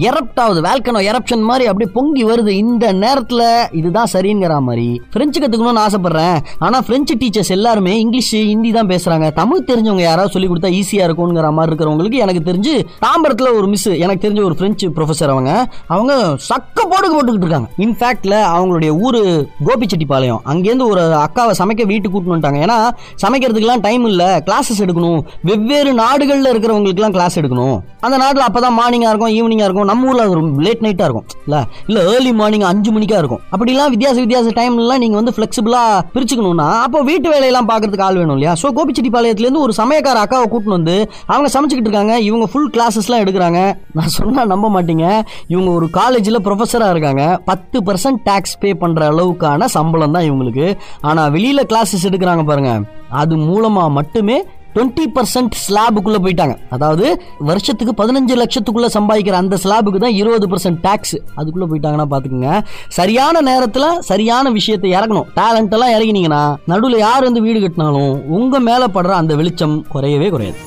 [0.09, 0.61] எரப்ட் ஆகுது.
[0.67, 2.53] வேல்கனோ எரப்ஷன் மாதிரி அப்படியே பொங்கி வருது.
[2.63, 3.43] இந்த நேரத்தில்
[3.79, 4.87] இதுதான் சரிங்கிற மாதிரி.
[5.15, 6.39] பிரெஞ்சு கற்றுக்கணும்னு ஆசைப்படுறேன்.
[6.67, 11.51] ஆனால் பிரெஞ்சு டீச்சர்ஸ் எல்லாருமே இங்கிலீஷ் ஹிந்தி தான் பேசுகிறாங்க தமிழ் தெரிஞ்சவங்க யாராவது சொல்லி கொடுத்தா ஈஸியாக இருக்கும்ங்கிற
[11.59, 15.53] மாதிரி இருக்கிறவங்களுக்கு எனக்கு தெரிஞ்சு தாம்பரத்தில் ஒரு மிஸ் எனக்கு தெரிஞ்ச ஒரு பிரெஞ்சு ப்ரொஃபஸர் அவங்க.
[15.95, 16.13] அவங்க
[16.51, 17.71] சக்க போடுக்கு போட்டுக்கிட்டு இருக்காங்க.
[17.95, 19.19] இன்ஃபேக்ட்ல அவங்களுடைய ஊர்
[19.67, 20.41] கோபிச்செட்டிப்பாளையம்.
[20.53, 22.61] அங்கேருந்து ஒரு அக்காவை சமைக்க வீட்டுக்கு கூட்டின்னு வந்துட்டாங்க.
[22.67, 22.79] ஏன்னா
[23.23, 24.29] சமைக்கிறதுக்கெலாம் டைம் இல்லை.
[24.47, 25.21] கிளாஸஸ் எடுக்கணும்.
[25.49, 27.77] வெவ்வேறு நாடுகளில் இருக்கிறவங்களுக்குலாம் கிளாஸ் எடுக்கணும்.
[28.07, 29.89] அந்த நாட்டில் அப்போ தான் மார்னிங்காக இருக்கும் ஈவினிங்காக இருக்கும்.
[29.91, 31.27] நம்ம ஊரில் அது லேட் நைட்டாக இருக்கும்.
[31.47, 33.43] இல்லை இல்லை ஏர்லி மார்னிங் அஞ்சு மணிக்காக இருக்கும்.
[33.55, 38.55] அப்படிலாம் வித்தியாச வித்தியாச டைம்லாம் நீங்கள் வந்து ஃப்ளெக்சிபிளாக பிரிச்சுக்கணும்னா அப்போ வீட்டு வேலையெல்லாம் பார்க்கறதுக்கு ஆள் வேணும் இல்லையா?
[38.63, 40.97] ஸோ கோபிச்செட்டிப்பாளையத்துலேருந்து ஒரு சமயக்கார அக்காவை கூட்டின்னு வந்து
[41.33, 42.17] அவங்க சமைச்சிக்கிட்டு இருக்காங்க.
[42.29, 43.61] இவங்க ஃபுல் கிளாஸஸ்லாம் எடுக்கிறாங்க.
[43.99, 45.07] நான் சொன்னால் நம்ப மாட்டீங்க.
[45.55, 47.23] இவங்க ஒரு காலேஜில் ப்ரொஃபஸராக இருக்காங்க.
[47.51, 50.67] பத்து பர்சன்ட் டேக்ஸ் பே பண்ணுற அளவுக்கான சம்பளம் தான் இவங்களுக்கு.
[51.11, 52.85] ஆனால் வெளியில் கிளாஸஸ் எடுக்கிறாங்க பாருங்கள்
[53.23, 54.37] அது மூலமாக மட்டுமே
[54.77, 56.55] டுவெண்ட்டி பர்சன்ட் ஸ்லாபுக்குள்ளே போயிட்டாங்க.
[56.75, 57.05] அதாவது
[57.49, 62.51] வருஷத்துக்கு பதினஞ்சு லட்சத்துக்குள்ளே சம்பாதிக்கிற அந்த ஸ்லாபுக்கு தான் இருபது பர்சன்ட் டேக்ஸ் அதுக்குள்ளே போயிட்டாங்கன்னா பார்த்துக்குங்க
[62.99, 65.31] சரியான நேரத்தில் சரியான விஷயத்தை இறக்கணும்.
[65.41, 70.61] டேலண்ட்டெல்லாம் இறங்கினீங்கன்னா நடுவில் யார் வந்து வீடு கட்டினாலும் உங்கள் மேலே படுற அந்த வெளிச்சம் குறையவே குறையாது.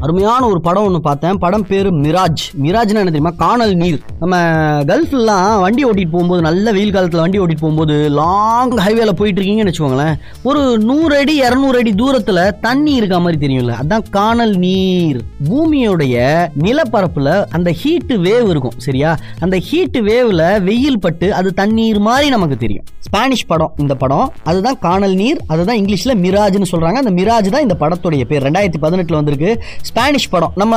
[0.00, 1.38] அருமையான ஒரு படம் ஒன்று பார்த்தேன்.
[1.38, 2.44] படம் பேர் மிராஜ்.
[2.62, 3.30] மிராஜ்னா என்ன தெரியுமா?
[3.30, 4.00] காணல் நீர்.
[4.20, 4.36] நம்ம
[4.82, 10.14] கல்ஃப்லாம் வண்டி ஓட்டிட்டு போகும்போது நல்ல வெயில் காலத்தில் வண்டி ஓட்டிட்டு போகும்போது லாங் ஹைவேல போயிட்டு இருக்கீங்கன்னு வச்சுக்கோங்களேன்.
[10.42, 13.74] ஒரு நூறு அடி இரநூறு அடி தூரத்தில் தண்ணி இருக்க மாதிரி தெரியும்ல.
[13.82, 15.20] அதான் காணல் நீர்.
[15.44, 19.16] பூமியோடைய நிலப்பரப்புல அந்த ஹீட்டு வேவ் இருக்கும் சரியா?
[19.40, 22.84] அந்த ஹீட்டு வேவ்ல வெயில் பட்டு அது தண்ணீர் மாதிரி நமக்கு தெரியும்.
[23.00, 24.32] ஸ்பானிஷ் படம் இந்த படம்.
[24.44, 25.40] அதுதான் காணல் நீர்.
[25.46, 26.92] அதுதான் இங்கிலீஷ்ல மிராஜ்னு சொல்றாங்க.
[26.92, 28.42] அந்த மிராஜ் தான் இந்த படத்துடைய பேர்.
[28.42, 29.62] ரெண்டாயிரத்தி பதினெட்டுல வந்திருக்கு.
[29.88, 30.54] ஸ்பானிஷ் படம்.
[30.62, 30.74] நம்ம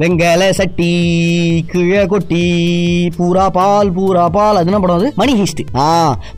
[0.00, 0.90] வெங்கல சட்டி
[1.70, 2.42] கிழ கொட்டி
[3.16, 4.58] பூரா பால் பூரா பால்.
[4.60, 5.08] அது என்ன படம் அது?
[5.20, 5.86] மணி ஹெய்ஸ்ட் ஆ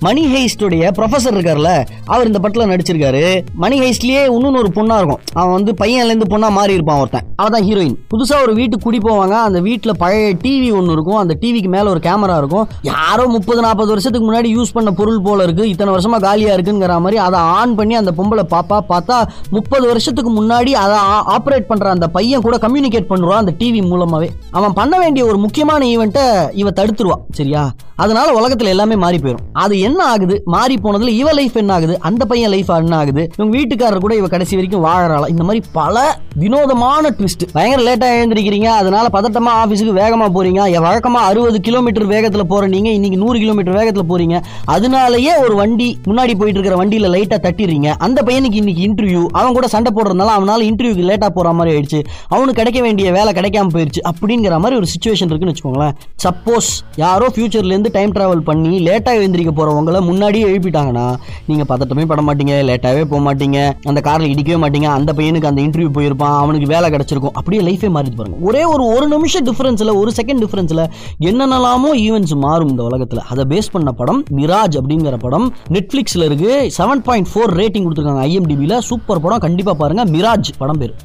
[0.06, 1.72] மணி ஹெய்ஸ்டுடைய ப்ரொஃபஸர் இருக்கார்ல
[2.12, 3.24] அவர் இந்த படத்துல நடிச்சிருக்காரு.
[3.64, 5.22] மணி ஹெய்ஸ்ட்லயே இன்னொன்னு ஒரு பொண்ணா இருக்கும்.
[5.38, 7.26] அவன் வந்து பையன்ல இருந்து பொண்ணா மாறி இருப்பான் ஒருத்தன்.
[7.40, 9.36] அவன் தான் ஹீரோயின் புதுசா ஒரு வீட்டுக்கு குடி போவாங்க.
[9.48, 11.20] அந்த வீட்டுல பழைய டிவி ஒன்று இருக்கும்.
[11.22, 12.66] அந்த டிவிக்கு மேல ஒரு கேமரா இருக்கும்.
[12.90, 15.66] யாரோ முப்பது நாற்பது வருஷத்துக்கு முன்னாடி யூஸ் பண்ண பொருள் போல இருக்கு.
[15.72, 19.18] இத்தனை வருஷமா காலியா இருக்குங்கிற மாதிரி அதை ஆன் பண்ணி அந்த பொம்பளை பாப்பா பார்த்தா
[19.56, 20.98] முப்பது வருஷத்துக்கு முன்னாடி அதை
[21.36, 25.86] ஆப்ரேட் பண்ற அந்த பையன் கூட கம்யூனிகேட் பண்ணுவான் அந்த டிவி மூலமாகவே அவன் பண்ண வேண்டிய ஒரு முக்கியமான
[25.86, 26.26] ஈவெண்ட்டை
[26.62, 27.24] இவ தடுத்துருவான்.
[27.32, 27.62] சரியா?
[28.02, 30.36] அதனால உலகத்துல எல்லாமே மாறி போயிடும் அது என்ன ஆகுது?
[30.44, 31.94] மாறி போனதுல இவ லைஃப் என்ன ஆகுது?
[32.00, 33.22] அந்த பையன் லைஃப் என்ன ஆகுது?
[33.36, 35.28] இவங்க வீட்டுக்காரர் கூட இவ கடைசி வரைக்கும் வாழறாளா?
[35.34, 35.96] இந்த மாதிரி பல
[36.36, 38.68] வினோதமான ட்விஸ்ட் பயங்கர லேட்டா எழுந்திருக்கிறீங்க.
[38.80, 40.58] அதனால பதட்டமா ஆபீஸுக்கு வேகமா போறீங்க.
[40.86, 44.36] வழக்கமா அறுபது கிலோமீட்டர் வேகத்துல போற நீங்க இன்னைக்கு நூறு கிலோமீட்டர் வேகத்துல போறீங்க.
[44.74, 47.90] அதனாலயே ஒரு வண்டி முன்னாடி போயிட்டு இருக்கிற வண்டியில லைட்டா தட்டிடுறீங்க.
[47.98, 52.00] அந்த பையனுக்கு இன்னைக்கு இன்டர்வியூ அவன் கூட சண்டை போடுறதுனால அவனால இன்டர்வியூக்கு லேட்டா போற மாதிரி ஆயிடுச்சு.
[52.28, 55.96] அவனுக்கு கிடைக்க வேண்டிய வேலை கிடைக்காம போயிடுச்சு அப்படிங்கிற மாதிரி ஒரு சுச்சுவேஷன் இருக்குன்னு வச்சுக்கோங்களேன்.
[56.26, 61.06] சப்போஸ் யாரோ ஃபியூச்சர்ல இருந்து டைம் டிராவல் பண்ணி லேட்டா எழுந்திரிக்க போகிறவங்கள முன்னாடியே எழுப்பிட்டாங்கன்னா
[61.48, 63.58] நீங்க பதட்டமே பட மாட்டீங்க லேட்டாவே போக மாட்டீங்க
[63.90, 67.36] அந்த கார்ல இடிக்கவே மாட்டீங்க அந்த பையனுக்கு அந்த இன்டர்வியூ போயிருப்பான் அவனுக்கு வேலை கிடச்சிருக்கும்.
[67.40, 68.38] அப்படியே லைஃபே மாறிட்டு பாருங்க.
[68.48, 70.84] ஒரே ஒரு ஒரு நிமிஷம் டிஃபரன்ஸ்ல ஒரு செகண்ட் டிஃபரன்ஸ்ல
[71.28, 73.22] என்னென்னலாமோ ஈவெண்ட்ஸ் மாறும் இந்த உலகத்துல.
[73.32, 76.52] அதை பேஸ் பண்ண படம் மிராஜ் அப்படிங்கிற படம் நெட்ஃப்ளிக்ஸில் இருக்கு.
[76.78, 79.44] செவன் பாயிண்ட் ஃபோர் ரேட்டிங் கொடுத்துருக்காங்க ஐஎம்டிபியில் சூப்பர் படம்.
[79.46, 80.04] கண்டிப்பா பாருங்க.
[80.16, 80.96] மிராஜ் படம் பேரு.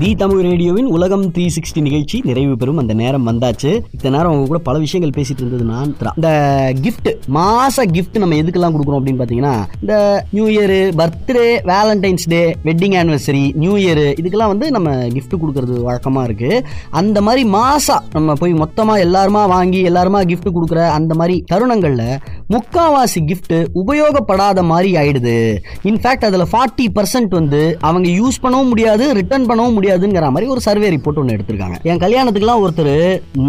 [0.00, 2.80] தி தமிழ் ரேடியோவின் உலகம் த்ரீ சிக்ஸ்டி நிகழ்ச்சி நிறைவு பெறும்.
[2.80, 3.70] அந்த நேரம் வந்தாச்சு.
[3.94, 6.30] இத்தனை நேரம் அவங்க கூட பல விஷயங்கள் பேசிட்டு இருந்தது நான் இந்த
[6.84, 9.94] கிஃப்ட் மாச கிஃப்ட் நம்ம எதுக்கெல்லாம் கொடுக்குறோம் அப்படின்னு பார்த்தீங்கன்னா இந்த
[10.36, 16.24] new year birthday valentine's day wedding anniversary new year இதுக்கெல்லாம் வந்து நம்ம கிஃப்ட் கொடுக்கறது வழக்கமா
[16.28, 16.50] இருக்கு.
[17.02, 22.04] அந்த மாதிரி மாசா நம்ம போய் மொத்தமா எல்லாருமா வாங்கி எல்லாருமா கிஃப்ட் கொடுக்குற அந்த மாதிரி தருணங்கள்ல
[22.56, 25.38] முக்காவாசி கிஃப்ட் உபயோகப்படாத மாதிரி ஆயிடுது.
[25.90, 29.84] இன்ஃபேக்ட் அதுல ஃபார்ட்டி பர்சன்ட் வந்து அவங்க யூஸ் பண்ணவும் முடியாது ரிட்டர்ன் பண்ணவும் முடியாது.
[29.86, 31.76] முடியாதுங்கிற மாதிரி ஒரு சர்வே ரிப்போர்ட் ஒன்று எடுத்திருக்காங்க.
[31.90, 32.94] என் கல்யாணத்துக்குலாம் ஒருத்தர்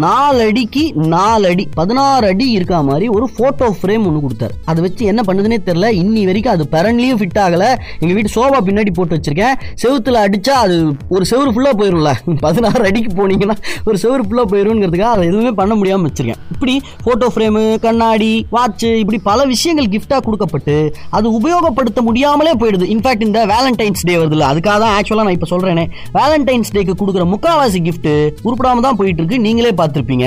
[0.04, 0.82] நாலு அடிக்கு
[1.14, 4.54] நாலு அடி பதினாறு அடி இருக்கா மாதிரி ஒரு போட்டோ ஃப்ரேம் ஒன்று கொடுத்தாரு.
[4.70, 5.88] அதை வச்சு என்ன பண்ணுதுன்னே தெரியல.
[6.02, 7.64] இன்னி வரைக்கும் அது பரன்லையும் ஃபிட் ஆகல.
[8.02, 9.56] எங்க வீட்டு சோபா பின்னாடி போட்டு வச்சிருக்கேன்.
[9.82, 10.76] செவுத்துல அடிச்சா அது
[11.16, 12.12] ஒரு செவுரு ஃபுல்லா போயிரும்ல.
[12.46, 13.56] பதினாறு அடிக்கு போனீங்கன்னா
[13.88, 16.42] ஒரு செவுரு ஃபுல்லா போயிருங்கிறதுக்காக அதை எதுவுமே பண்ண முடியாம வச்சிருக்கேன்.
[16.54, 20.76] இப்படி போட்டோ ஃப்ரேமு கண்ணாடி வாட்ச் இப்படி பல விஷயங்கள் கிஃப்டா கொடுக்கப்பட்டு
[21.18, 22.88] அது உபயோகப்படுத்த முடியாமலே போயிடுது.
[22.94, 25.84] இன்ஃபேக்ட் இந்த வேலண்டைன்ஸ் டே வருதுல்ல அதுக்காக தான் ஆக்சுவலாக நான் இப்போ சொல்றேனே.
[26.18, 28.10] வேலண்டைன்ஸ் டேக்கு கொடுக்குற முக்காவாசி கிஃப்ட்
[28.46, 30.26] உருப்படாம தான் போயிட்டு இருக்கு நீங்களே பார்த்துருப்பீங்க.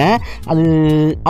[0.52, 0.64] அது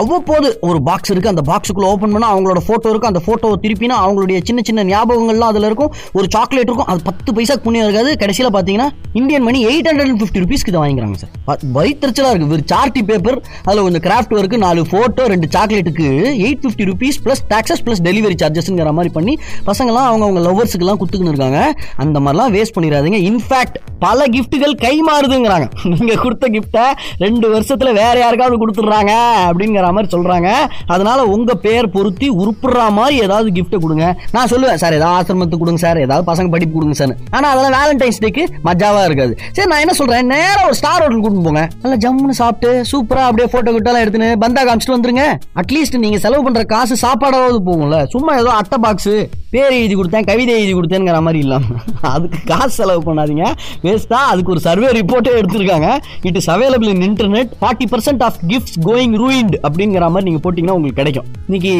[0.02, 1.32] அவ்வப்போது ஒரு பாக்ஸ் இருக்கு.
[1.34, 5.70] அந்த பாக்ஸுக்குள்ள ஓப்பன் பண்ணா அவங்களோட ஃபோட்டோ இருக்கும் அந்த ஃபோட்டோவை திருப்பினா அவங்களுடைய சின்ன சின்ன ஞாபகங்கள்லாம் அதுல
[5.70, 5.92] இருக்கும்.
[6.18, 6.90] ஒரு சாக்லேட் இருக்கும்.
[6.92, 8.12] அது பத்து பைசா புண்ணியம் இருக்காது.
[8.22, 8.88] கடைசியில பாத்தீங்கன்னா
[9.20, 12.50] Indian money eight hundred and fifty ருபீஸ்க்கு தான் வாங்கிக்கிறாங்க சார் வயிற்றுச்சலாக இருக்கு.
[12.56, 16.08] ஒரு சார்ட்டி பேப்பர் அதில் கொஞ்சம் கிராஃப்ட் ஒர்க்கு நாலு ஃபோட்டோ ரெண்டு சாக்லேட்டுக்கு
[16.46, 19.34] eight fifty rupees plus taxes plus delivery சார்ஜஸ்ங்கிற மாதிரி பண்ணி
[19.70, 21.60] பசங்களாம் அவங்க அவங்க லவ்வர்ஸுக்கெல்லாம் கொடுத்துக்கின்னு இருக்காங்க.
[22.04, 23.20] அந்த மாதிரிலாம் வேஸ்ட் பண்ணிடாதீங்க.
[23.30, 26.86] இன்ஃபேக்ட் பல கிஃப்ட் கிஃப்ட்டுகள் கை மாறுதுங்கிறாங்க நீங்கள் கொடுத்த கிஃப்ட்டை
[27.22, 29.12] ரெண்டு வருஷத்தில் வேற யாருக்காவது கொடுத்துட்றாங்க
[29.48, 30.48] அப்படிங்கிற மாதிரி சொல்கிறாங்க
[30.94, 34.06] அதனால் உங்கள் பேர் பொருத்தி உருப்புடுற மாதிரி ஏதாவது கிஃப்ட்டை கொடுங்க.
[34.34, 36.00] நான் சொல்லுவேன் சார் ஏதாவது ஆசிரமத்துக்கு கொடுங்க சார்.
[36.06, 39.32] ஏதாவது பசங்க படிப்பு கொடுங்க சார் ஆனால் அதெல்லாம் வேலண்டைன்ஸ் டேக்கு மஜாவாக இருக்காது.
[39.58, 41.62] சரி நான் என்ன சொல்கிறேன் நேராக ஒரு ஸ்டார் ஹோட்டல் கூட்டு போங்க.
[41.84, 45.24] நல்லா ஜம்முன்னு சாப்பிட்டு சூப்பராக அப்படியே ஃபோட்டோ கிட்டலாம் எடுத்துன்னு பந்தா காமிச்சிட்டு வந்துருங்க.
[45.62, 47.98] அட்லீஸ்ட் நீங்கள் செலவு பண்ணுற காசு சாப்பாடாவது போகும்ல.
[48.16, 49.16] சும்மா ஏதோ அட்டை பாக்ஸு
[49.54, 51.80] பேர் எழுதி கொடுத்தேன் கவிதை எழுதி கொடுத்தேங்கிற மாதிரி இல்லாமல்
[52.12, 53.46] அதுக்கு காசு செலவு பண்ணாதீங்க.
[53.86, 55.88] வேஸ்டா அதுக்கு ஒரு சர்வே ரிப்போர்ட்டே எடுத்திருக்காங்க.
[56.28, 60.76] It is available in internet forty percent of gifts going ruined அப்படிங்கிற மாதிரி நீங்க போட்டீங்கன்னா
[60.78, 61.26] உங்களுக்கு கிடைக்கும்.
[61.48, 61.72] இன்னைக்கு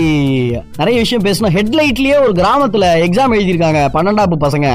[0.81, 4.68] நிறைய விஷயம் பேசணும் ஹெட்லைட்லயே ஒரு கிராமத்துல எக்ஸாம் எழுதியிருக்காங்க பன்னெண்டாப்பு பசங்க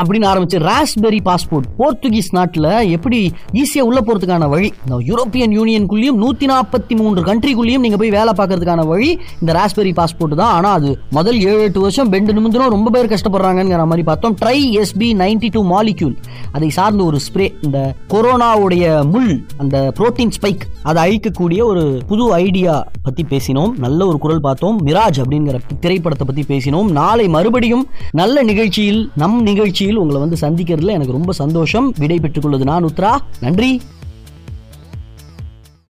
[0.00, 3.20] அப்படின்னு ஆரம்பிச்சு ராஸ்பெரி பாஸ்போர்ட் போர்த்துகீஸ் நாட்டில் எப்படி
[3.62, 4.68] ஈஸியா உள்ள போறதுக்கான வழி?
[4.84, 9.10] இந்த யூரோப்பியன் யூனியனுக்குள்ளேயும் நூத்தி நாற்பத்தி மூன்று கண்ட்ரிக்குள்ளேயும் நீங்க போய் வேலை பார்க்கறதுக்கான வழி
[9.42, 10.52] இந்த ராஸ்பெரி பாஸ்போர்ட் தான்.
[10.58, 14.36] ஆனா அது முதல் ஏழு எட்டு வருஷம் பெண்டு நிமிந்தனும் ரொம்ப பேர் கஷ்டப்படுறாங்கிற மாதிரி பார்த்தோம்.
[14.42, 16.16] Tri SP ninety two molecule
[16.56, 22.32] அதை சார்ந்த ஒரு ஒரு ஸ்ப்ரே இந்த கொரோனாவுடைய முள் அந்த புரோட்டீன் ஸ்பைக் அதை அழிக்கக்கூடிய ஒரு புது
[22.32, 23.72] ஐடியா பத்தி பேசினோம்.
[23.78, 24.86] நல்ல ஒரு குரல் பார்த்தோம்.
[24.86, 26.90] மிராஜ் அப்படிங்கிற திரைப்படத்தை பத்தி பேசினோம்.
[26.90, 31.94] நாளை மறுபடியும் நல்ல நிகழ்ச்சியில் நம் நிகழ்ச்சியில் உங்களை வந்து சந்திக்கிறதுல எனக்கு ரொம்ப சந்தோஷம்.
[31.98, 33.80] விடை பெற்றுக் கொள்வது நான் உத்ரா நன்றி.